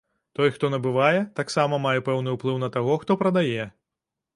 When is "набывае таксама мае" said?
0.75-1.99